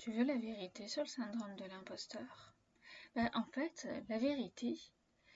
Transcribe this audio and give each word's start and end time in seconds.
Tu 0.00 0.12
veux 0.12 0.24
la 0.24 0.38
vérité 0.38 0.88
sur 0.88 1.02
le 1.02 1.08
syndrome 1.08 1.54
de 1.56 1.66
l'imposteur? 1.66 2.54
Bah, 3.14 3.30
En 3.34 3.44
fait, 3.44 3.86
la 4.08 4.16
vérité, 4.16 4.80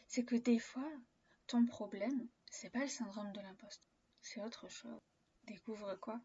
c'est 0.08 0.24
que 0.24 0.36
des 0.36 0.58
fois, 0.58 0.90
ton 1.46 1.66
problème, 1.66 2.28
c'est 2.50 2.70
pas 2.70 2.80
le 2.80 2.88
syndrome 2.88 3.30
de 3.32 3.42
l'imposteur, 3.42 3.84
c'est 4.22 4.40
autre 4.40 4.70
chose. 4.70 5.02
Découvre 5.46 5.94
quoi? 6.00 6.18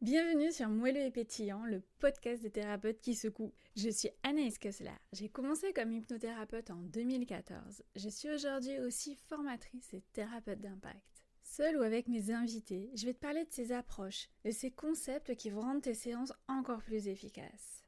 Bienvenue 0.00 0.50
sur 0.50 0.68
Moelleux 0.70 1.02
et 1.02 1.12
Pétillant, 1.12 1.64
le 1.66 1.82
podcast 2.00 2.42
des 2.42 2.50
thérapeutes 2.50 3.00
qui 3.00 3.14
secouent. 3.14 3.54
Je 3.76 3.90
suis 3.90 4.10
Anaïs 4.24 4.58
Kessler. 4.58 4.90
J'ai 5.12 5.28
commencé 5.28 5.72
comme 5.72 5.92
hypnothérapeute 5.92 6.70
en 6.70 6.82
2014. 6.82 7.84
Je 7.94 8.08
suis 8.08 8.28
aujourd'hui 8.28 8.80
aussi 8.80 9.14
formatrice 9.28 9.94
et 9.94 10.02
thérapeute 10.12 10.60
d'impact. 10.60 11.22
Seule 11.44 11.76
ou 11.76 11.82
avec 11.82 12.08
mes 12.08 12.32
invités, 12.32 12.90
je 12.96 13.06
vais 13.06 13.14
te 13.14 13.20
parler 13.20 13.44
de 13.44 13.52
ces 13.52 13.70
approches, 13.70 14.30
de 14.44 14.50
ces 14.50 14.72
concepts 14.72 15.36
qui 15.36 15.50
vont 15.50 15.60
rendre 15.60 15.82
tes 15.82 15.94
séances 15.94 16.32
encore 16.48 16.82
plus 16.82 17.06
efficaces 17.06 17.83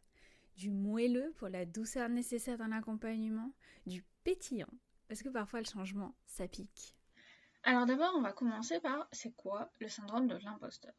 du 0.57 0.71
moelleux 0.71 1.33
pour 1.37 1.49
la 1.49 1.65
douceur 1.65 2.09
nécessaire 2.09 2.59
dans 2.59 2.67
l'accompagnement, 2.67 3.53
du 3.87 4.05
pétillant, 4.25 4.73
parce 5.09 5.23
que 5.23 5.29
parfois 5.29 5.61
le 5.61 5.67
changement, 5.67 6.15
ça 6.27 6.49
pique. 6.49 6.95
Alors 7.63 7.87
d'abord, 7.87 8.13
on 8.17 8.23
va 8.23 8.33
commencer 8.33 8.81
par 8.81 9.09
c'est 9.13 9.35
quoi 9.35 9.71
le 9.81 9.89
syndrome 9.89 10.29
de 10.29 10.37
l'imposteur? 10.37 10.95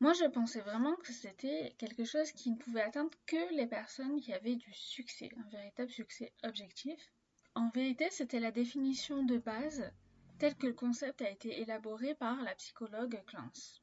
Moi, 0.00 0.14
je 0.14 0.24
pensais 0.24 0.62
vraiment 0.62 0.96
que 0.96 1.12
c'était 1.12 1.74
quelque 1.76 2.04
chose 2.04 2.32
qui 2.32 2.50
ne 2.50 2.56
pouvait 2.56 2.80
atteindre 2.80 3.10
que 3.26 3.54
les 3.54 3.66
personnes 3.66 4.18
qui 4.18 4.32
avaient 4.32 4.56
du 4.56 4.72
succès, 4.72 5.28
un 5.36 5.48
véritable 5.50 5.90
succès 5.90 6.32
objectif. 6.42 7.12
En 7.54 7.68
vérité, 7.68 8.08
c'était 8.10 8.40
la 8.40 8.50
définition 8.50 9.22
de 9.24 9.36
base 9.36 9.92
telle 10.38 10.56
que 10.56 10.68
le 10.68 10.72
concept 10.72 11.20
a 11.20 11.28
été 11.28 11.60
élaboré 11.60 12.14
par 12.14 12.40
la 12.42 12.54
psychologue 12.54 13.22
Clance. 13.26 13.82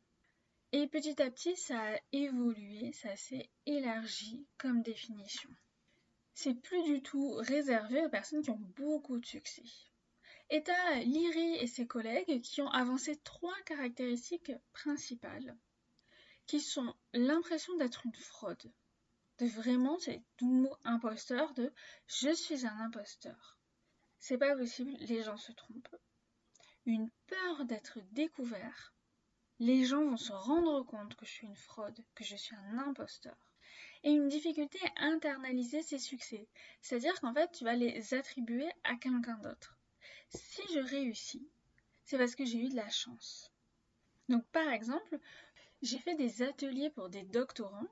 Et 0.74 0.88
petit 0.88 1.22
à 1.22 1.32
petit, 1.32 1.56
ça 1.56 1.80
a 1.80 2.00
évolué, 2.12 2.92
ça 2.94 3.16
s'est 3.16 3.50
élargi 3.66 4.46
comme 4.58 4.82
définition. 4.82 5.50
C'est 6.34 6.54
plus 6.54 6.84
du 6.84 7.02
tout 7.02 7.34
réservé 7.36 8.06
aux 8.06 8.10
personnes 8.10 8.44
qui 8.44 8.50
ont 8.50 8.72
beaucoup 8.76 9.18
de 9.18 9.26
succès. 9.26 9.64
Et 10.50 10.64
t'as 10.64 11.00
Liri 11.00 11.56
et 11.56 11.68
ses 11.68 11.88
collègues 11.88 12.42
qui 12.42 12.62
ont 12.62 12.70
avancé 12.70 13.18
trois 13.24 13.58
caractéristiques 13.66 14.52
principales, 14.74 15.58
qui 16.46 16.60
sont 16.60 16.94
l'impression 17.14 17.76
d'être 17.78 18.06
une 18.06 18.16
fraude, 18.16 18.72
de 19.40 19.46
vraiment, 19.46 20.00
c'est 20.00 20.24
tout 20.38 20.50
le 20.52 20.62
mot 20.62 20.76
imposteur, 20.84 21.54
de 21.54 21.72
je 22.08 22.34
suis 22.34 22.66
un 22.66 22.80
imposteur. 22.80 23.60
C'est 24.20 24.38
pas 24.38 24.56
possible, 24.56 24.92
les 25.00 25.22
gens 25.22 25.38
se 25.38 25.52
trompent. 25.52 25.96
Une 26.86 27.10
peur 27.28 27.66
d'être 27.66 28.00
découvert, 28.14 28.96
les 29.60 29.86
gens 29.86 30.04
vont 30.04 30.18
se 30.18 30.32
rendre 30.32 30.84
compte 30.84 31.16
que 31.16 31.26
je 31.26 31.32
suis 31.32 31.48
une 31.48 31.56
fraude, 31.56 32.04
que 32.14 32.24
je 32.24 32.36
suis 32.36 32.56
un 32.56 32.78
imposteur. 32.80 33.36
Et 34.04 34.12
une 34.12 34.28
difficulté 34.28 34.80
à 34.98 35.06
internaliser 35.06 35.82
ces 35.82 35.98
succès. 35.98 36.48
C'est-à-dire 36.82 37.20
qu'en 37.20 37.34
fait, 37.34 37.52
tu 37.52 37.64
vas 37.64 37.76
les 37.76 38.14
attribuer 38.14 38.70
à 38.84 38.96
quelqu'un 38.96 39.38
d'autre. 39.40 39.78
Si 40.30 40.62
je 40.74 40.80
réussis, 40.80 41.50
c'est 42.04 42.18
parce 42.18 42.36
que 42.36 42.46
j'ai 42.46 42.60
eu 42.60 42.70
de 42.70 42.76
la 42.76 42.90
chance. 42.90 43.52
Donc 44.30 44.46
par 44.48 44.70
exemple, 44.70 45.20
j'ai 45.82 45.98
fait 46.00 46.16
des 46.16 46.42
ateliers 46.42 46.90
pour 46.92 47.10
des 47.10 47.24
doctorants, 47.24 47.88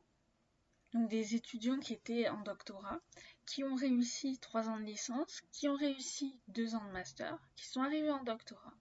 donc 0.94 1.10
des 1.10 1.36
étudiants 1.36 1.80
qui 1.80 1.94
étaient 1.94 2.30
en 2.30 2.42
doctorat, 2.42 3.02
qui 3.46 3.64
ont 3.64 3.76
réussi 3.76 4.38
trois 4.40 4.70
ans 4.70 4.78
de 4.78 4.84
licence, 4.84 5.42
qui 5.52 5.68
ont 5.68 5.76
réussi 5.76 6.40
deux 6.48 6.76
ans 6.76 6.86
de 6.86 6.92
master, 6.92 7.40
qui 7.56 7.66
sont 7.66 7.82
arrivés 7.82 8.12
en 8.12 8.24
doctorat. 8.24 8.74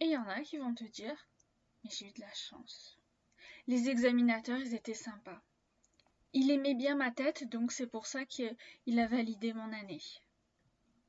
Et 0.00 0.06
il 0.06 0.10
y 0.12 0.16
en 0.16 0.28
a 0.28 0.40
qui 0.40 0.58
vont 0.58 0.74
te 0.74 0.84
dire 0.84 1.28
mais 1.82 1.90
j'ai 1.90 2.08
eu 2.08 2.12
de 2.12 2.20
la 2.20 2.32
chance. 2.32 2.98
Les 3.66 3.88
examinateurs, 3.88 4.58
ils 4.58 4.74
étaient 4.74 4.94
sympas. 4.94 5.40
Il 6.32 6.50
aimait 6.50 6.74
bien 6.74 6.96
ma 6.96 7.10
tête, 7.10 7.44
donc 7.48 7.72
c'est 7.72 7.86
pour 7.86 8.06
ça 8.06 8.24
qu'il 8.24 8.98
a 8.98 9.06
validé 9.06 9.52
mon 9.52 9.72
année. 9.72 10.02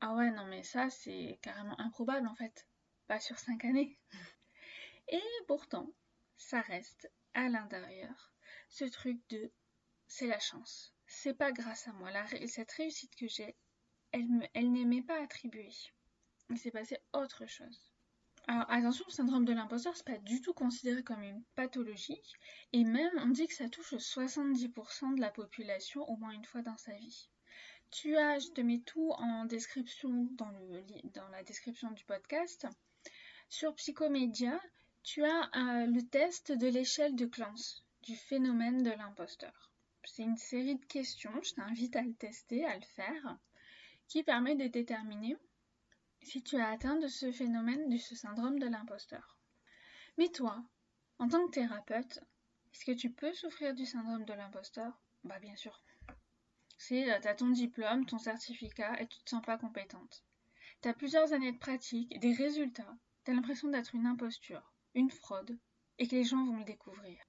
Ah 0.00 0.14
ouais, 0.14 0.30
non 0.30 0.44
mais 0.46 0.62
ça, 0.62 0.90
c'est 0.90 1.38
carrément 1.40 1.78
improbable 1.80 2.26
en 2.26 2.34
fait. 2.34 2.68
Pas 3.06 3.20
sur 3.20 3.38
cinq 3.38 3.64
années. 3.64 3.96
Et 5.08 5.22
pourtant, 5.46 5.90
ça 6.36 6.60
reste 6.60 7.10
à 7.32 7.48
l'intérieur 7.48 8.34
ce 8.68 8.84
truc 8.84 9.18
de 9.30 9.50
c'est 10.06 10.26
la 10.26 10.40
chance. 10.40 10.94
C'est 11.06 11.34
pas 11.34 11.52
grâce 11.52 11.88
à 11.88 11.92
moi. 11.92 12.10
cette 12.46 12.72
réussite 12.72 13.14
que 13.16 13.28
j'ai, 13.28 13.56
elle, 14.12 14.50
elle 14.52 14.72
n'est 14.72 15.02
pas 15.02 15.22
attribuée. 15.22 15.72
Il 16.50 16.58
s'est 16.58 16.70
passé 16.70 16.98
autre 17.12 17.46
chose. 17.46 17.93
Alors 18.46 18.70
attention, 18.70 19.06
le 19.08 19.12
syndrome 19.12 19.46
de 19.46 19.54
l'imposteur, 19.54 19.96
c'est 19.96 20.04
pas 20.04 20.18
du 20.18 20.42
tout 20.42 20.52
considéré 20.52 21.02
comme 21.02 21.22
une 21.22 21.42
pathologie, 21.54 22.20
et 22.74 22.84
même 22.84 23.12
on 23.18 23.28
dit 23.28 23.46
que 23.46 23.54
ça 23.54 23.70
touche 23.70 23.94
70% 23.94 25.14
de 25.14 25.20
la 25.20 25.30
population 25.30 26.06
au 26.10 26.16
moins 26.16 26.32
une 26.32 26.44
fois 26.44 26.60
dans 26.60 26.76
sa 26.76 26.92
vie. 26.92 27.28
Tu 27.90 28.16
as, 28.16 28.40
je 28.40 28.48
te 28.48 28.60
mets 28.60 28.80
tout 28.80 29.12
en 29.12 29.46
description 29.46 30.28
dans, 30.32 30.50
le, 30.50 30.84
dans 31.14 31.28
la 31.28 31.42
description 31.42 31.90
du 31.92 32.04
podcast. 32.04 32.66
Sur 33.48 33.74
Psychomédia, 33.76 34.60
tu 35.02 35.24
as 35.24 35.50
euh, 35.56 35.86
le 35.86 36.02
test 36.02 36.52
de 36.52 36.66
l'échelle 36.66 37.14
de 37.14 37.24
Clance, 37.24 37.82
du 38.02 38.14
phénomène 38.14 38.82
de 38.82 38.90
l'imposteur. 38.90 39.70
C'est 40.04 40.22
une 40.22 40.36
série 40.36 40.76
de 40.76 40.84
questions, 40.84 41.32
je 41.42 41.54
t'invite 41.54 41.96
à 41.96 42.02
le 42.02 42.14
tester, 42.14 42.66
à 42.66 42.76
le 42.76 42.84
faire, 42.94 43.38
qui 44.06 44.22
permet 44.22 44.54
de 44.54 44.66
déterminer 44.66 45.36
si 46.24 46.42
tu 46.42 46.56
as 46.56 46.68
atteint 46.68 46.96
de 46.96 47.08
ce 47.08 47.30
phénomène, 47.32 47.88
de 47.88 47.96
ce 47.96 48.14
syndrome 48.14 48.58
de 48.58 48.66
l'imposteur. 48.66 49.38
Mais 50.16 50.28
toi, 50.28 50.62
en 51.18 51.28
tant 51.28 51.46
que 51.46 51.52
thérapeute, 51.52 52.20
est-ce 52.72 52.84
que 52.84 52.92
tu 52.92 53.10
peux 53.10 53.32
souffrir 53.32 53.74
du 53.74 53.86
syndrome 53.86 54.24
de 54.24 54.32
l'imposteur? 54.32 55.00
Bah 55.22 55.38
bien 55.38 55.56
sûr. 55.56 55.82
C'est 56.76 57.10
euh, 57.10 57.20
as 57.24 57.34
ton 57.34 57.50
diplôme, 57.50 58.06
ton 58.06 58.18
certificat 58.18 59.00
et 59.00 59.06
tu 59.06 59.18
te 59.20 59.30
sens 59.30 59.42
pas 59.42 59.58
compétente. 59.58 60.24
Tu 60.82 60.88
as 60.88 60.94
plusieurs 60.94 61.32
années 61.32 61.52
de 61.52 61.58
pratique, 61.58 62.18
des 62.18 62.32
résultats, 62.32 62.96
tu 63.24 63.32
l'impression 63.32 63.68
d'être 63.68 63.94
une 63.94 64.06
imposture, 64.06 64.74
une 64.94 65.10
fraude, 65.10 65.58
et 65.98 66.08
que 66.08 66.16
les 66.16 66.24
gens 66.24 66.44
vont 66.44 66.58
le 66.58 66.64
découvrir. 66.64 67.22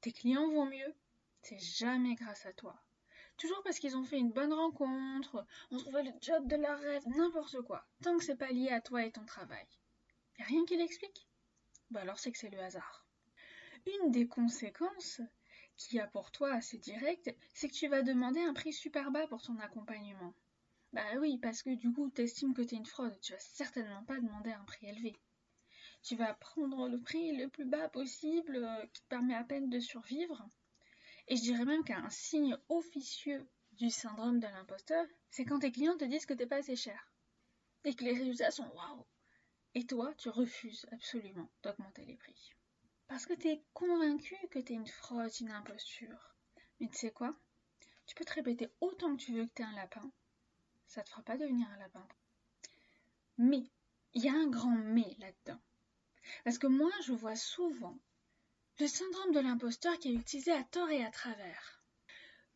Tes 0.00 0.12
clients 0.12 0.48
vont 0.50 0.66
mieux, 0.66 0.94
c'est 1.42 1.58
jamais 1.58 2.14
grâce 2.14 2.46
à 2.46 2.52
toi. 2.52 2.80
Toujours 3.40 3.62
parce 3.62 3.78
qu'ils 3.78 3.96
ont 3.96 4.04
fait 4.04 4.18
une 4.18 4.32
bonne 4.32 4.52
rencontre, 4.52 5.46
ont 5.70 5.78
trouvé 5.78 6.02
le 6.02 6.12
job 6.20 6.46
de 6.46 6.56
leur 6.56 6.78
rêve, 6.78 7.02
n'importe 7.06 7.62
quoi. 7.62 7.86
Tant 8.02 8.18
que 8.18 8.22
c'est 8.22 8.36
pas 8.36 8.52
lié 8.52 8.68
à 8.68 8.82
toi 8.82 9.02
et 9.02 9.12
ton 9.12 9.24
travail. 9.24 9.66
Y 10.38 10.42
a 10.42 10.44
rien 10.44 10.62
qui 10.66 10.76
l'explique? 10.76 11.26
Bah 11.90 12.02
alors 12.02 12.18
c'est 12.18 12.32
que 12.32 12.38
c'est 12.38 12.50
le 12.50 12.60
hasard. 12.60 13.06
Une 13.86 14.10
des 14.10 14.28
conséquences 14.28 15.22
qui 15.78 15.98
a 15.98 16.06
pour 16.06 16.30
toi 16.30 16.52
assez 16.52 16.76
direct, 16.76 17.34
c'est 17.54 17.68
que 17.68 17.74
tu 17.74 17.88
vas 17.88 18.02
demander 18.02 18.42
un 18.42 18.52
prix 18.52 18.74
super 18.74 19.10
bas 19.10 19.26
pour 19.26 19.40
ton 19.40 19.58
accompagnement. 19.58 20.34
Bah 20.92 21.16
oui, 21.18 21.38
parce 21.38 21.62
que 21.62 21.74
du 21.74 21.90
coup, 21.94 22.10
t'estimes 22.10 22.52
que 22.52 22.60
t'es 22.60 22.76
une 22.76 22.84
fraude, 22.84 23.18
tu 23.22 23.32
vas 23.32 23.38
certainement 23.38 24.04
pas 24.04 24.20
demander 24.20 24.52
un 24.52 24.64
prix 24.64 24.86
élevé. 24.86 25.16
Tu 26.02 26.14
vas 26.14 26.34
prendre 26.34 26.90
le 26.90 27.00
prix 27.00 27.34
le 27.34 27.48
plus 27.48 27.64
bas 27.64 27.88
possible, 27.88 28.56
euh, 28.56 28.86
qui 28.92 29.00
te 29.00 29.08
permet 29.08 29.34
à 29.34 29.44
peine 29.44 29.70
de 29.70 29.80
survivre, 29.80 30.46
et 31.30 31.36
je 31.36 31.42
dirais 31.42 31.64
même 31.64 31.84
qu'un 31.84 32.10
signe 32.10 32.58
officieux 32.68 33.48
du 33.74 33.88
syndrome 33.88 34.40
de 34.40 34.48
l'imposteur, 34.48 35.06
c'est 35.30 35.44
quand 35.44 35.60
tes 35.60 35.70
clients 35.70 35.96
te 35.96 36.04
disent 36.04 36.26
que 36.26 36.34
t'es 36.34 36.46
pas 36.46 36.56
assez 36.56 36.74
cher. 36.74 37.00
Et 37.84 37.94
que 37.94 38.04
les 38.04 38.18
résultats 38.18 38.50
sont 38.50 38.68
waouh. 38.74 39.06
Et 39.76 39.86
toi, 39.86 40.12
tu 40.18 40.28
refuses 40.28 40.86
absolument 40.90 41.48
d'augmenter 41.62 42.04
les 42.04 42.16
prix. 42.16 42.50
Parce 43.06 43.26
que 43.26 43.34
tu 43.34 43.48
es 43.48 43.64
convaincu 43.74 44.34
que 44.50 44.58
tu 44.58 44.72
es 44.72 44.76
une 44.76 44.88
fraude, 44.88 45.30
une 45.40 45.52
imposture. 45.52 46.34
Mais 46.80 46.88
tu 46.88 46.98
sais 46.98 47.12
quoi? 47.12 47.36
Tu 48.06 48.16
peux 48.16 48.24
te 48.24 48.34
répéter 48.34 48.68
autant 48.80 49.16
que 49.16 49.22
tu 49.22 49.32
veux 49.32 49.46
que 49.46 49.54
tu 49.54 49.62
es 49.62 49.66
un 49.66 49.74
lapin. 49.74 50.10
Ça 50.88 51.04
te 51.04 51.10
fera 51.10 51.22
pas 51.22 51.36
devenir 51.36 51.68
un 51.70 51.78
lapin. 51.78 52.06
Mais, 53.38 53.62
il 54.14 54.24
y 54.24 54.28
a 54.28 54.34
un 54.34 54.48
grand 54.48 54.74
mais 54.74 55.14
là-dedans. 55.20 55.60
Parce 56.42 56.58
que 56.58 56.66
moi, 56.66 56.90
je 57.04 57.12
vois 57.12 57.36
souvent 57.36 57.96
le 58.80 58.86
syndrome 58.86 59.32
de 59.32 59.40
l'imposteur 59.40 59.98
qui 59.98 60.08
est 60.08 60.14
utilisé 60.14 60.52
à 60.52 60.64
tort 60.64 60.88
et 60.88 61.04
à 61.04 61.10
travers. 61.10 61.82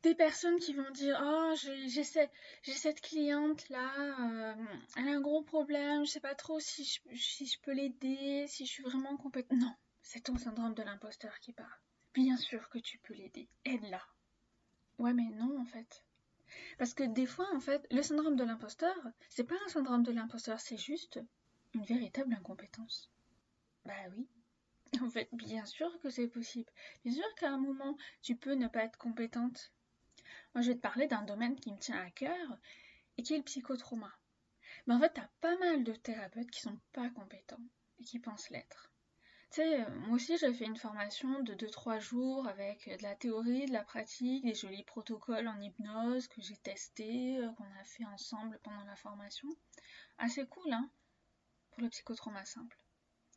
Des 0.02 0.14
personnes 0.14 0.58
qui 0.58 0.72
vont 0.72 0.90
dire 0.90 1.20
Oh, 1.22 1.54
j'ai 1.54 2.02
cette 2.02 3.00
cliente 3.02 3.68
là, 3.68 3.90
euh, 4.20 4.54
elle 4.96 5.08
a 5.08 5.12
un 5.12 5.20
gros 5.20 5.42
problème, 5.42 6.04
je 6.06 6.10
sais 6.10 6.20
pas 6.20 6.34
trop 6.34 6.60
si 6.60 6.84
je, 6.84 7.16
si 7.16 7.46
je 7.46 7.60
peux 7.60 7.72
l'aider, 7.72 8.46
si 8.48 8.64
je 8.64 8.70
suis 8.70 8.82
vraiment 8.82 9.16
compétente. 9.16 9.58
Non, 9.58 9.74
c'est 10.02 10.24
ton 10.24 10.36
syndrome 10.38 10.74
de 10.74 10.82
l'imposteur 10.82 11.38
qui 11.40 11.52
parle. 11.52 11.80
Bien 12.14 12.36
sûr 12.38 12.70
que 12.70 12.78
tu 12.78 12.98
peux 12.98 13.14
l'aider, 13.14 13.48
aide-la. 13.66 14.02
Ouais, 14.98 15.12
mais 15.12 15.28
non 15.36 15.60
en 15.60 15.66
fait. 15.66 16.04
Parce 16.78 16.94
que 16.94 17.02
des 17.02 17.26
fois, 17.26 17.48
en 17.54 17.60
fait, 17.60 17.86
le 17.90 18.02
syndrome 18.02 18.36
de 18.36 18.44
l'imposteur, 18.44 18.96
c'est 19.28 19.44
pas 19.44 19.56
un 19.66 19.68
syndrome 19.68 20.04
de 20.04 20.12
l'imposteur, 20.12 20.60
c'est 20.60 20.78
juste 20.78 21.20
une 21.74 21.84
véritable 21.84 22.32
incompétence. 22.32 23.10
Bah 23.84 23.92
oui, 24.16 24.26
en 25.02 25.10
fait, 25.10 25.28
bien 25.32 25.64
sûr 25.66 25.98
que 26.00 26.10
c'est 26.10 26.28
possible. 26.28 26.70
Bien 27.04 27.14
sûr 27.14 27.34
qu'à 27.36 27.50
un 27.50 27.58
moment, 27.58 27.96
tu 28.22 28.36
peux 28.36 28.54
ne 28.54 28.68
pas 28.68 28.84
être 28.84 28.98
compétente. 28.98 29.72
Moi, 30.54 30.62
je 30.62 30.70
vais 30.70 30.76
te 30.76 30.80
parler 30.80 31.06
d'un 31.06 31.22
domaine 31.22 31.56
qui 31.56 31.72
me 31.72 31.78
tient 31.78 31.98
à 31.98 32.10
cœur 32.10 32.58
et 33.16 33.22
qui 33.22 33.34
est 33.34 33.38
le 33.38 33.42
psychotrauma. 33.42 34.12
Mais 34.86 34.94
en 34.94 35.00
fait, 35.00 35.12
tu 35.14 35.20
as 35.20 35.30
pas 35.40 35.56
mal 35.58 35.84
de 35.84 35.92
thérapeutes 35.92 36.50
qui 36.50 36.60
sont 36.60 36.78
pas 36.92 37.08
compétents 37.10 37.62
et 37.98 38.04
qui 38.04 38.18
pensent 38.18 38.50
l'être. 38.50 38.90
Tu 39.50 39.60
sais, 39.60 39.88
moi 39.90 40.16
aussi 40.16 40.36
j'ai 40.36 40.52
fait 40.52 40.64
une 40.64 40.76
formation 40.76 41.40
de 41.42 41.54
2-3 41.54 42.00
jours 42.00 42.48
avec 42.48 42.88
de 42.88 43.02
la 43.04 43.14
théorie, 43.14 43.66
de 43.66 43.72
la 43.72 43.84
pratique, 43.84 44.44
des 44.44 44.54
jolis 44.54 44.82
protocoles 44.82 45.46
en 45.46 45.60
hypnose 45.60 46.26
que 46.26 46.42
j'ai 46.42 46.56
testés, 46.56 47.38
euh, 47.38 47.52
qu'on 47.52 47.80
a 47.80 47.84
fait 47.84 48.04
ensemble 48.04 48.58
pendant 48.64 48.82
la 48.84 48.96
formation. 48.96 49.48
Assez 50.18 50.44
cool, 50.46 50.72
hein, 50.72 50.90
pour 51.70 51.82
le 51.82 51.88
psychotrauma 51.88 52.44
simple. 52.44 52.76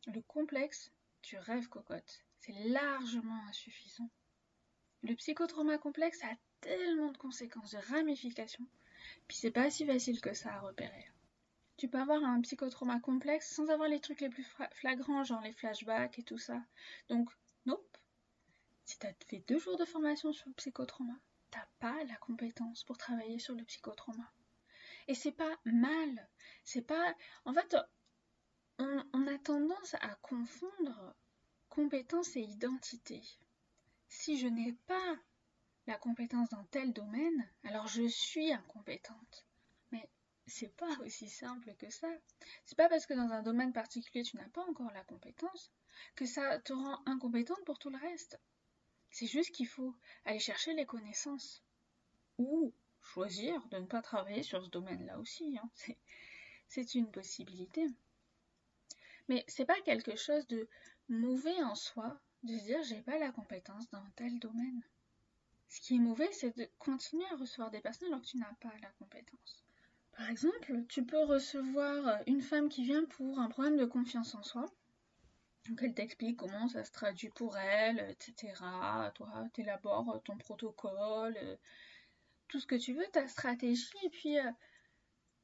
Le 0.07 0.21
complexe, 0.23 0.91
tu 1.27 1.69
cocotte, 1.69 2.23
c'est 2.39 2.53
largement 2.53 3.45
insuffisant. 3.49 4.09
Le 5.03 5.13
psychotrauma 5.15 5.77
complexe 5.77 6.23
a 6.23 6.33
tellement 6.61 7.11
de 7.11 7.17
conséquences, 7.17 7.71
de 7.71 7.93
ramifications, 7.93 8.65
puis 9.27 9.35
c'est 9.35 9.51
pas 9.51 9.69
si 9.69 9.85
facile 9.85 10.21
que 10.21 10.33
ça 10.33 10.53
à 10.53 10.59
repérer. 10.61 11.05
Tu 11.75 11.89
peux 11.89 11.99
avoir 11.99 12.23
un 12.23 12.39
psychotrauma 12.41 13.01
complexe 13.01 13.53
sans 13.53 13.69
avoir 13.69 13.89
les 13.89 13.99
trucs 13.99 14.21
les 14.21 14.29
plus 14.29 14.47
flagrants, 14.71 15.25
genre 15.25 15.41
les 15.41 15.51
flashbacks 15.51 16.17
et 16.17 16.23
tout 16.23 16.37
ça. 16.37 16.63
Donc, 17.09 17.29
nope. 17.65 17.97
Si 18.85 18.97
tu 18.97 19.05
as 19.05 19.13
fait 19.27 19.43
deux 19.49 19.59
jours 19.59 19.77
de 19.77 19.85
formation 19.85 20.31
sur 20.31 20.47
le 20.47 20.53
psychotrauma, 20.53 21.19
t'as 21.51 21.67
pas 21.79 22.03
la 22.05 22.15
compétence 22.15 22.85
pour 22.85 22.97
travailler 22.97 23.37
sur 23.37 23.53
le 23.53 23.65
psychotrauma. 23.65 24.31
Et 25.09 25.13
c'est 25.13 25.33
pas 25.33 25.55
mal. 25.65 26.29
C'est 26.63 26.87
pas. 26.87 27.15
En 27.43 27.53
fait, 27.53 27.75
on, 28.79 29.27
a 29.27 29.37
tendance 29.39 29.95
à 30.01 30.15
confondre 30.21 31.15
compétence 31.69 32.35
et 32.35 32.41
identité. 32.41 33.21
Si 34.07 34.37
je 34.37 34.47
n'ai 34.47 34.73
pas 34.87 35.15
la 35.85 35.97
compétence 35.97 36.49
dans 36.49 36.63
tel 36.65 36.93
domaine, 36.93 37.49
alors 37.63 37.87
je 37.87 38.07
suis 38.07 38.51
incompétente. 38.51 39.45
Mais 39.91 40.09
c'est 40.45 40.75
pas 40.75 40.89
aussi 41.05 41.29
simple 41.29 41.73
que 41.75 41.89
ça. 41.89 42.09
C'est 42.65 42.77
pas 42.77 42.89
parce 42.89 43.05
que 43.05 43.13
dans 43.13 43.31
un 43.31 43.41
domaine 43.41 43.73
particulier 43.73 44.23
tu 44.23 44.37
n'as 44.37 44.49
pas 44.49 44.65
encore 44.65 44.91
la 44.91 45.03
compétence 45.03 45.71
que 46.15 46.25
ça 46.25 46.59
te 46.59 46.73
rend 46.73 47.01
incompétente 47.05 47.63
pour 47.65 47.79
tout 47.79 47.89
le 47.89 47.97
reste. 47.97 48.39
C'est 49.09 49.27
juste 49.27 49.51
qu'il 49.51 49.67
faut 49.67 49.95
aller 50.25 50.39
chercher 50.39 50.73
les 50.73 50.85
connaissances. 50.85 51.63
Ou 52.37 52.73
choisir 53.01 53.65
de 53.69 53.77
ne 53.77 53.85
pas 53.85 54.01
travailler 54.01 54.43
sur 54.43 54.63
ce 54.63 54.69
domaine-là 54.69 55.17
aussi. 55.17 55.57
Hein. 55.57 55.69
C'est 56.67 56.95
une 56.95 57.09
possibilité. 57.09 57.87
Mais 59.27 59.43
c'est 59.47 59.65
pas 59.65 59.79
quelque 59.81 60.15
chose 60.15 60.47
de 60.47 60.67
mauvais 61.09 61.61
en 61.63 61.75
soi 61.75 62.19
de 62.43 62.57
se 62.57 62.63
dire 62.63 62.83
j'ai 62.83 63.01
pas 63.01 63.17
la 63.17 63.31
compétence 63.31 63.89
dans 63.89 64.05
tel 64.15 64.39
domaine. 64.39 64.81
Ce 65.69 65.81
qui 65.81 65.95
est 65.95 65.99
mauvais, 65.99 66.31
c'est 66.31 66.55
de 66.57 66.69
continuer 66.79 67.25
à 67.31 67.35
recevoir 67.35 67.71
des 67.71 67.81
personnes 67.81 68.07
alors 68.07 68.21
que 68.21 68.27
tu 68.27 68.37
n'as 68.37 68.53
pas 68.61 68.71
la 68.81 68.89
compétence. 68.99 69.63
Par 70.15 70.29
exemple, 70.29 70.85
tu 70.87 71.05
peux 71.05 71.23
recevoir 71.25 72.21
une 72.25 72.41
femme 72.41 72.69
qui 72.69 72.83
vient 72.83 73.05
pour 73.05 73.39
un 73.39 73.49
problème 73.49 73.77
de 73.77 73.85
confiance 73.85 74.33
en 74.33 74.43
soi. 74.43 74.65
Donc 75.67 75.79
elle 75.83 75.93
t'explique 75.93 76.37
comment 76.37 76.69
ça 76.69 76.85
se 76.85 76.91
traduit 76.91 77.29
pour 77.29 77.57
elle, 77.57 77.99
etc. 78.09 78.53
Toi, 79.15 79.47
tu 79.53 79.61
élabores 79.61 80.21
ton 80.23 80.37
protocole, 80.37 81.37
tout 82.47 82.59
ce 82.59 82.65
que 82.65 82.75
tu 82.75 82.93
veux, 82.93 83.05
ta 83.11 83.27
stratégie. 83.27 83.91
Et 84.03 84.09
puis, 84.09 84.39
euh, 84.39 84.49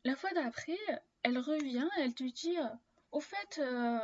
la 0.05 0.15
fois 0.15 0.31
d'après, 0.31 0.77
elle 1.23 1.37
revient, 1.37 1.87
elle 1.97 2.13
te 2.13 2.23
dit, 2.23 2.57
euh, 2.57 2.67
au 3.13 3.21
fait, 3.21 3.59
euh, 3.59 3.99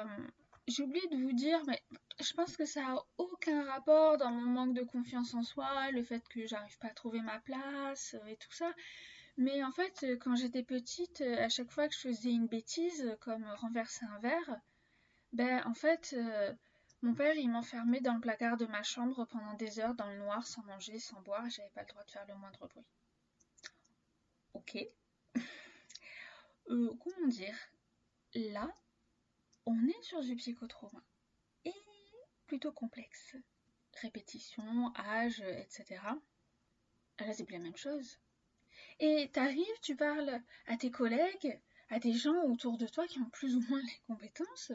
j'ai 0.67 0.83
oublié 0.83 1.05
de 1.09 1.17
vous 1.17 1.33
dire, 1.33 1.59
mais 1.67 1.81
je 2.19 2.33
pense 2.33 2.55
que 2.55 2.65
ça 2.65 2.81
a 2.93 3.05
aucun 3.17 3.63
rapport 3.65 4.17
dans 4.17 4.31
mon 4.31 4.51
manque 4.51 4.75
de 4.75 4.83
confiance 4.83 5.33
en 5.33 5.43
soi, 5.43 5.91
le 5.91 6.03
fait 6.03 6.25
que 6.29 6.45
j'arrive 6.45 6.77
pas 6.77 6.87
à 6.87 6.93
trouver 6.93 7.21
ma 7.21 7.39
place 7.39 8.15
et 8.27 8.37
tout 8.37 8.51
ça. 8.51 8.71
Mais 9.37 9.63
en 9.63 9.71
fait, 9.71 10.05
quand 10.21 10.35
j'étais 10.35 10.63
petite, 10.63 11.21
à 11.21 11.49
chaque 11.49 11.71
fois 11.71 11.87
que 11.87 11.95
je 11.95 11.99
faisais 11.99 12.31
une 12.31 12.47
bêtise, 12.47 13.17
comme 13.21 13.45
renverser 13.57 14.05
un 14.05 14.19
verre, 14.19 14.61
ben 15.33 15.63
en 15.65 15.73
fait, 15.73 16.15
mon 17.01 17.15
père 17.15 17.35
il 17.35 17.49
m'enfermait 17.49 18.01
dans 18.01 18.15
le 18.15 18.21
placard 18.21 18.57
de 18.57 18.65
ma 18.65 18.83
chambre 18.83 19.25
pendant 19.25 19.53
des 19.55 19.79
heures 19.79 19.95
dans 19.95 20.09
le 20.09 20.17
noir, 20.17 20.45
sans 20.45 20.63
manger, 20.63 20.99
sans 20.99 21.21
boire, 21.21 21.45
et 21.45 21.49
j'avais 21.49 21.69
pas 21.69 21.81
le 21.81 21.87
droit 21.87 22.03
de 22.03 22.11
faire 22.11 22.25
le 22.27 22.35
moindre 22.35 22.67
bruit. 22.67 22.85
Ok. 24.53 24.77
Euh, 26.71 26.93
comment 26.99 27.27
dire? 27.27 27.57
Là, 28.35 28.71
on 29.65 29.87
est 29.87 30.03
sur 30.03 30.21
du 30.21 30.35
psychotrauma. 30.35 31.03
Et 31.65 31.73
plutôt 32.47 32.71
complexe. 32.71 33.35
Répétition, 34.01 34.93
âge, 34.95 35.41
etc. 35.41 36.01
Là, 37.19 37.33
c'est 37.33 37.45
plus 37.45 37.57
la 37.57 37.63
même 37.63 37.77
chose. 37.77 38.17
Et 38.99 39.29
t'arrives, 39.31 39.65
tu 39.81 39.95
parles 39.95 40.41
à 40.67 40.77
tes 40.77 40.91
collègues, 40.91 41.59
à 41.89 41.99
des 41.99 42.13
gens 42.13 42.43
autour 42.43 42.77
de 42.77 42.87
toi 42.87 43.07
qui 43.07 43.19
ont 43.19 43.29
plus 43.29 43.55
ou 43.55 43.61
moins 43.69 43.81
les 43.81 43.99
compétences. 44.07 44.71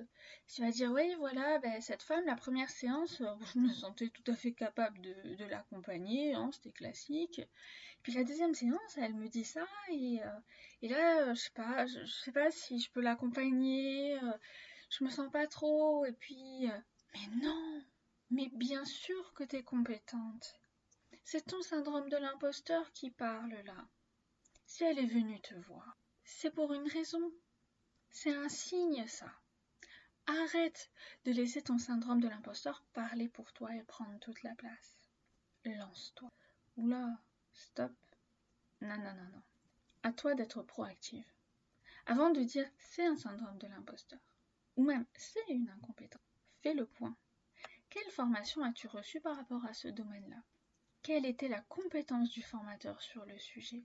Tu 0.48 0.62
vas 0.62 0.70
dire, 0.70 0.90
oui, 0.92 1.14
voilà, 1.19 1.58
ben, 1.58 1.81
cette 1.81 2.02
femme, 2.02 2.25
la 2.26 2.34
première 2.34 2.70
séance, 2.70 3.20
euh, 3.20 3.34
je 3.54 3.58
me 3.60 3.72
sentais 3.72 4.08
tout 4.08 4.31
à 4.31 4.34
fait 4.34 4.52
capable 4.52 5.00
de, 5.00 5.44
l'accompagner, 5.44 6.34
hein, 6.34 6.50
c'était 6.52 6.72
classique. 6.72 7.40
Puis 8.02 8.12
la 8.12 8.25
deuxième 8.25 8.54
séance, 8.54 8.98
elle 8.98 9.14
me 9.14 9.28
dit 9.28 9.44
ça, 9.44 9.66
et, 9.90 10.20
euh, 10.22 10.88
là, 10.88 11.20
euh, 11.20 11.34
je 11.34 11.40
sais 11.40 11.52
pas, 11.54 11.86
je, 11.86 12.04
sais 12.04 12.32
pas 12.32 12.50
si 12.50 12.81
je 12.81 12.90
peux 12.90 13.00
l'accompagner, 13.00 14.19
je 14.96 15.02
me 15.02 15.11
sens 15.11 15.31
pas 15.32 15.49
trop, 15.49 16.05
et 16.05 16.12
puis, 16.12 16.69
mais 17.14 17.26
non, 17.43 17.82
mais 18.31 18.49
bien 18.55 18.85
sûr 18.85 19.32
que 19.35 19.43
tu 19.43 19.56
es 19.56 19.64
compétente. 19.64 20.55
C'est 21.25 21.46
ton 21.46 21.61
syndrome 21.62 22.08
de 22.08 22.17
l'imposteur 22.17 22.93
qui 22.93 23.11
parle 23.11 23.55
là. 23.64 23.88
Si 24.67 24.85
elle 24.85 25.00
est 25.00 25.06
venue 25.06 25.41
te 25.41 25.55
voir, 25.55 25.96
c'est 26.23 26.52
pour 26.52 26.73
une 26.75 26.88
raison. 26.88 27.32
C'est 28.11 28.35
un 28.35 28.49
signe, 28.49 29.05
ça. 29.08 29.32
Arrête 30.26 30.91
de 31.25 31.32
laisser 31.32 31.62
ton 31.62 31.79
syndrome 31.79 32.20
de 32.20 32.29
l'imposteur 32.29 32.85
parler 32.93 33.29
pour 33.29 33.52
toi 33.52 33.75
et 33.75 33.82
prendre 33.82 34.19
toute 34.20 34.43
la 34.44 34.55
place. 34.55 34.96
Lance-toi. 35.64 36.31
Oula, 36.76 37.19
stop. 37.52 37.93
Non, 38.81 38.96
non, 38.99 39.14
non, 39.14 39.31
non. 39.32 39.43
À 40.05 40.12
toi 40.12 40.35
d'être 40.35 40.62
proactive. 40.62 41.26
Avant 42.06 42.31
de 42.31 42.43
dire 42.43 42.70
c'est 42.79 43.06
un 43.06 43.17
syndrome 43.17 43.58
de 43.58 43.67
l'imposteur, 43.67 44.20
ou 44.76 44.85
même 44.85 45.06
c'est 45.15 45.49
une 45.49 45.69
incompétence, 45.71 46.21
fais 46.62 46.75
le 46.75 46.87
point. 46.87 47.17
Quelle 47.91 48.11
formation 48.11 48.65
as-tu 48.65 48.88
reçue 48.88 49.21
par 49.21 49.37
rapport 49.37 49.65
à 49.67 49.75
ce 49.75 49.88
domaine-là? 49.88 50.43
Quelle 51.03 51.26
était 51.26 51.49
la 51.49 51.61
compétence 51.62 52.31
du 52.31 52.43
formateur 52.43 53.00
sur 53.00 53.25
le 53.26 53.38
sujet? 53.38 53.85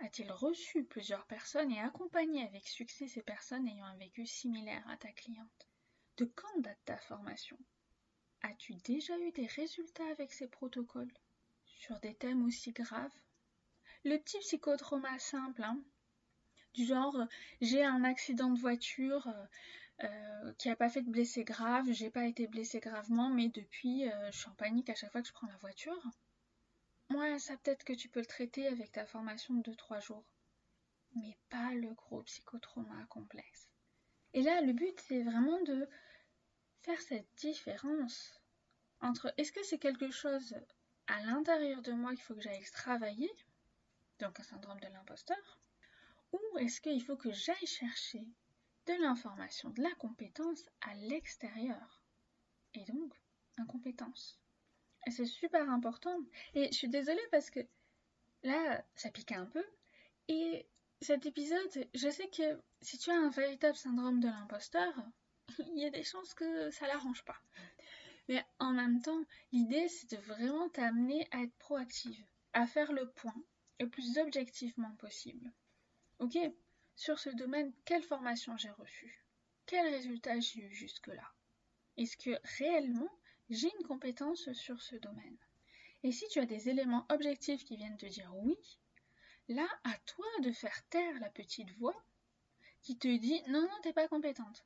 A-t-il 0.00 0.30
reçu 0.32 0.84
plusieurs 0.84 1.24
personnes 1.26 1.70
et 1.70 1.80
accompagné 1.80 2.42
avec 2.42 2.66
succès 2.66 3.06
ces 3.06 3.22
personnes 3.22 3.68
ayant 3.68 3.86
un 3.86 3.96
vécu 3.96 4.26
similaire 4.26 4.86
à 4.88 4.96
ta 4.96 5.12
cliente? 5.12 5.68
De 6.16 6.24
quand 6.24 6.60
date 6.60 6.84
ta 6.84 6.98
formation? 6.98 7.56
As-tu 8.42 8.74
déjà 8.74 9.16
eu 9.18 9.30
des 9.30 9.46
résultats 9.46 10.10
avec 10.10 10.32
ces 10.32 10.48
protocoles? 10.48 11.12
Sur 11.64 12.00
des 12.00 12.14
thèmes 12.14 12.44
aussi 12.44 12.72
graves? 12.72 13.16
Le 14.04 14.18
petit 14.18 14.40
psychotrauma 14.40 15.18
simple, 15.20 15.62
hein? 15.62 15.80
Du 16.74 16.84
genre 16.84 17.16
j'ai 17.60 17.84
un 17.84 18.02
accident 18.02 18.50
de 18.50 18.58
voiture 18.58 19.32
euh, 20.02 20.52
qui 20.58 20.68
n'a 20.68 20.76
pas 20.76 20.88
fait 20.88 21.02
de 21.02 21.10
blessé 21.10 21.44
grave, 21.44 21.90
j'ai 21.90 22.10
pas 22.10 22.26
été 22.26 22.46
blessé 22.46 22.80
gravement, 22.80 23.28
mais 23.30 23.48
depuis 23.48 24.08
euh, 24.08 24.30
je 24.32 24.38
suis 24.38 24.48
en 24.48 24.54
panique 24.54 24.90
à 24.90 24.94
chaque 24.94 25.12
fois 25.12 25.22
que 25.22 25.28
je 25.28 25.32
prends 25.32 25.46
la 25.46 25.56
voiture. 25.58 26.02
Moi, 27.10 27.38
ça 27.38 27.56
peut-être 27.58 27.84
que 27.84 27.92
tu 27.92 28.08
peux 28.08 28.20
le 28.20 28.26
traiter 28.26 28.66
avec 28.66 28.92
ta 28.92 29.06
formation 29.06 29.54
de 29.54 29.70
2-3 29.70 30.00
jours. 30.00 30.24
Mais 31.14 31.36
pas 31.50 31.74
le 31.74 31.92
gros 31.92 32.22
psychotrauma 32.22 33.04
complexe. 33.10 33.68
Et 34.32 34.42
là, 34.42 34.62
le 34.62 34.72
but, 34.72 34.98
c'est 35.00 35.22
vraiment 35.22 35.60
de 35.62 35.86
faire 36.80 37.00
cette 37.02 37.28
différence 37.36 38.40
entre 39.00 39.32
est-ce 39.36 39.52
que 39.52 39.62
c'est 39.62 39.78
quelque 39.78 40.10
chose 40.10 40.56
à 41.06 41.22
l'intérieur 41.24 41.82
de 41.82 41.92
moi 41.92 42.14
qu'il 42.14 42.22
faut 42.22 42.34
que 42.34 42.40
j'aille 42.40 42.64
travailler, 42.72 43.30
donc 44.20 44.40
un 44.40 44.44
syndrome 44.44 44.80
de 44.80 44.86
l'imposteur, 44.86 45.60
ou 46.32 46.58
est-ce 46.58 46.80
qu'il 46.80 47.02
faut 47.04 47.16
que 47.16 47.32
j'aille 47.32 47.66
chercher 47.66 48.24
de 48.86 49.02
l'information, 49.02 49.70
de 49.70 49.82
la 49.82 49.94
compétence 49.94 50.64
à 50.80 50.94
l'extérieur, 50.94 52.02
et 52.74 52.84
donc 52.84 53.14
incompétence. 53.58 54.40
C'est 55.08 55.26
super 55.26 55.68
important. 55.68 56.16
Et 56.54 56.68
je 56.68 56.76
suis 56.76 56.88
désolée 56.88 57.26
parce 57.30 57.50
que 57.50 57.60
là, 58.42 58.84
ça 58.94 59.10
pique 59.10 59.32
un 59.32 59.46
peu. 59.46 59.64
Et 60.28 60.66
cet 61.00 61.26
épisode, 61.26 61.88
je 61.94 62.08
sais 62.08 62.28
que 62.28 62.60
si 62.80 62.98
tu 62.98 63.10
as 63.10 63.16
un 63.16 63.30
véritable 63.30 63.76
syndrome 63.76 64.20
de 64.20 64.28
l'imposteur, 64.28 64.94
il 65.58 65.78
y 65.78 65.84
a 65.84 65.90
des 65.90 66.04
chances 66.04 66.34
que 66.34 66.70
ça 66.70 66.86
l'arrange 66.86 67.24
pas. 67.24 67.40
Mais 68.28 68.44
en 68.60 68.72
même 68.72 69.02
temps, 69.02 69.24
l'idée, 69.50 69.88
c'est 69.88 70.10
de 70.12 70.22
vraiment 70.22 70.68
t'amener 70.68 71.26
à 71.32 71.42
être 71.42 71.56
proactive, 71.58 72.24
à 72.52 72.66
faire 72.66 72.92
le 72.92 73.10
point 73.10 73.34
le 73.80 73.88
plus 73.88 74.18
objectivement 74.18 74.94
possible. 74.96 75.52
Ok? 76.20 76.38
Sur 76.94 77.18
ce 77.18 77.30
domaine, 77.30 77.72
quelle 77.84 78.02
formation 78.02 78.56
j'ai 78.56 78.70
reçue? 78.70 79.24
Quels 79.66 79.92
résultats 79.92 80.38
j'ai 80.40 80.60
eu 80.60 80.74
jusque-là? 80.74 81.32
Est-ce 81.96 82.16
que 82.16 82.38
réellement 82.58 83.10
j'ai 83.48 83.70
une 83.78 83.86
compétence 83.86 84.52
sur 84.52 84.80
ce 84.80 84.96
domaine? 84.96 85.38
Et 86.02 86.12
si 86.12 86.26
tu 86.28 86.38
as 86.38 86.46
des 86.46 86.68
éléments 86.68 87.06
objectifs 87.10 87.64
qui 87.64 87.76
viennent 87.76 87.96
te 87.96 88.06
dire 88.06 88.32
oui, 88.36 88.56
là, 89.48 89.66
à 89.84 89.96
toi 90.06 90.26
de 90.42 90.52
faire 90.52 90.82
taire 90.88 91.18
la 91.20 91.30
petite 91.30 91.70
voix 91.78 92.04
qui 92.82 92.98
te 92.98 93.08
dit 93.08 93.40
non, 93.48 93.62
non, 93.62 93.80
t'es 93.82 93.92
pas 93.92 94.08
compétente. 94.08 94.64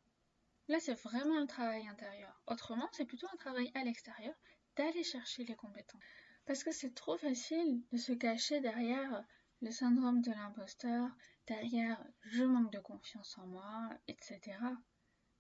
Là, 0.69 0.81
c'est 0.81 0.95
vraiment 0.95 1.39
le 1.39 1.47
travail 1.47 1.87
intérieur. 1.87 2.43
Autrement, 2.47 2.89
c'est 2.93 3.05
plutôt 3.05 3.29
un 3.33 3.37
travail 3.37 3.71
à 3.75 3.85
l'extérieur 3.85 4.35
d'aller 4.77 5.05
chercher 5.05 5.45
les 5.45 5.55
compétences. 5.55 6.03
Parce 6.45 6.65
que 6.65 6.73
c'est 6.73 6.95
trop 6.95 7.17
facile 7.17 7.83
de 7.93 7.99
se 7.99 8.13
cacher 8.13 8.61
derrière 8.61 9.25
le 9.63 9.71
syndrome 9.71 10.21
de 10.23 10.31
l'imposteur, 10.31 11.09
derrière 11.47 12.03
je 12.23 12.45
manque 12.45 12.73
de 12.73 12.79
confiance 12.79 13.39
en 13.39 13.47
moi, 13.47 13.91
etc. 14.09 14.41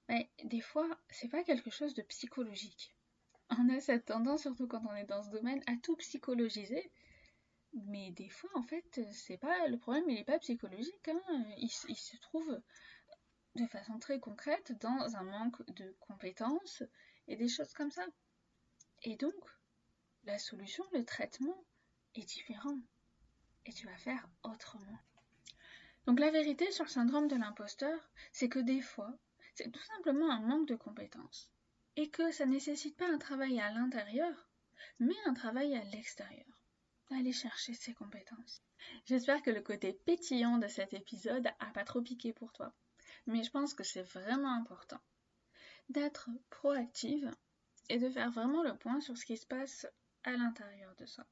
Mais 0.09 0.31
des 0.45 0.61
fois, 0.61 0.89
c'est 1.11 1.29
pas 1.29 1.43
quelque 1.43 1.71
chose 1.71 1.95
de 1.95 2.03
psychologique. 2.03 2.95
On 3.51 3.69
a 3.69 3.81
cette 3.81 4.07
tendance, 4.07 4.43
surtout 4.43 4.67
quand 4.67 4.85
on 4.89 4.95
est 4.95 5.05
dans 5.05 5.23
ce 5.23 5.31
domaine, 5.31 5.63
à 5.67 5.77
tout 5.83 5.97
psychologiser. 5.97 6.91
Mais 7.73 8.11
des 8.13 8.29
fois, 8.29 8.51
en 8.55 8.63
fait, 8.63 9.01
c'est 9.13 9.39
pas 9.39 9.69
le 9.69 9.79
problème, 9.79 10.05
il 10.09 10.15
n'est 10.15 10.25
pas 10.25 10.39
psychologique. 10.39 11.09
Hein. 11.09 11.45
Il, 11.59 11.71
il, 11.89 11.97
se 11.97 12.17
trouve 12.19 12.63
de 13.55 13.67
façon 13.67 13.99
très 13.99 14.19
concrète 14.19 14.73
dans 14.81 15.17
un 15.17 15.25
manque 15.25 15.65
de 15.73 15.95
compétences 16.01 16.83
et 17.29 17.37
des 17.37 17.49
choses 17.49 17.73
comme 17.75 17.91
ça. 17.91 18.07
Et 19.03 19.17
donc, 19.17 19.35
la 20.25 20.39
solution, 20.39 20.85
le 20.93 21.05
traitement 21.05 21.65
est 22.15 22.25
différent. 22.25 22.79
Et 23.67 23.73
tu 23.73 23.87
vas 23.87 23.97
faire 23.99 24.29
autrement. 24.45 24.99
Donc 26.07 26.21
la 26.21 26.31
vérité 26.31 26.71
sur 26.71 26.85
le 26.85 26.91
syndrome 26.91 27.27
de 27.27 27.37
l'imposteur, 27.37 27.99
c'est 28.33 28.49
que 28.49 28.61
des 28.61 28.81
fois, 28.81 29.13
c'est 29.55 29.71
tout 29.71 29.83
simplement 29.83 30.31
un 30.31 30.41
manque 30.41 30.69
de 30.69 30.77
compétences. 30.77 31.51
Et 31.97 32.09
que 32.11 32.31
ça 32.31 32.47
ne 32.47 32.53
nécessite 32.53 32.97
pas 32.97 33.11
un 33.11 33.19
travail 33.19 33.59
à 33.59 33.73
l'intérieur, 33.73 34.49
mais 35.01 35.17
un 35.27 35.35
travail 35.35 35.75
à 35.75 35.83
l'extérieur. 35.85 36.63
Aller 37.11 37.33
chercher 37.33 37.75
ses 37.75 37.95
compétences. 37.95 38.63
J'espère 39.05 39.43
que 39.43 39.51
le 39.51 39.63
côté 39.63 39.93
pétillant 39.93 40.59
de 40.59 40.69
cet 40.69 40.93
épisode 40.95 41.49
a 41.59 41.67
pas 41.67 41.85
trop 41.85 42.03
piqué 42.03 42.33
pour 42.33 42.53
toi. 42.53 42.73
Mais 43.27 43.43
je 43.43 43.51
pense 43.51 43.75
que 43.75 43.85
c'est 43.85 44.03
vraiment 44.03 44.53
important 44.53 45.01
d'être 45.89 46.29
proactive 46.51 47.31
et 47.89 47.99
de 47.99 48.11
faire 48.11 48.31
vraiment 48.31 48.63
le 48.63 48.77
point 48.77 49.01
sur 49.01 49.17
ce 49.17 49.25
qui 49.25 49.37
se 49.37 49.47
passe 49.47 49.87
à 50.25 50.33
l'intérieur 50.33 50.95
de 50.97 51.07
soi. 51.07 51.25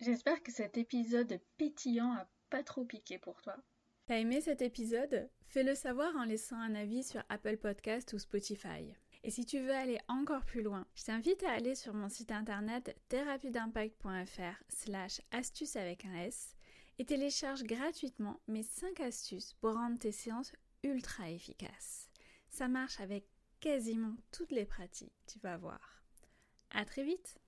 J'espère 0.00 0.42
que 0.42 0.50
cet 0.50 0.78
épisode 0.78 1.38
pétillant 1.58 2.12
a 2.12 2.26
pas 2.48 2.62
trop 2.62 2.84
piqué 2.86 3.18
pour 3.18 3.42
toi 3.42 3.56
T'as 4.06 4.16
aimé 4.16 4.40
cet 4.40 4.62
épisode? 4.62 5.28
Fais-le 5.44 5.74
savoir 5.74 6.16
en 6.16 6.24
laissant 6.24 6.56
un 6.56 6.74
avis 6.74 7.02
sur 7.02 7.22
Apple 7.28 7.58
Podcast 7.58 8.14
ou 8.14 8.18
Spotify. 8.18 8.94
Et 9.24 9.30
si 9.30 9.44
tu 9.44 9.60
veux 9.60 9.74
aller 9.74 9.98
encore 10.08 10.46
plus 10.46 10.62
loin, 10.62 10.86
je 10.94 11.04
t'invite 11.04 11.42
à 11.42 11.52
aller 11.52 11.74
sur 11.74 11.92
mon 11.92 12.08
site 12.08 12.32
internet 12.32 12.98
thérapie-d'impact.fr 13.10 14.62
slash 14.70 15.20
astuces 15.32 15.76
avec 15.76 16.06
un 16.06 16.14
S 16.14 16.56
et 16.98 17.04
télécharge 17.04 17.64
gratuitement 17.64 18.40
mes 18.48 18.62
5 18.62 19.00
astuces 19.00 19.52
pour 19.60 19.74
rendre 19.74 19.98
tes 19.98 20.12
séances 20.12 20.52
ultra 20.82 21.30
efficaces. 21.30 22.08
Ça 22.48 22.68
marche 22.68 23.00
avec 23.00 23.26
quasiment 23.60 24.16
toutes 24.32 24.52
les 24.52 24.64
pratiques, 24.64 25.12
tu 25.26 25.38
vas 25.40 25.58
voir. 25.58 26.02
À 26.70 26.86
très 26.86 27.04
vite 27.04 27.38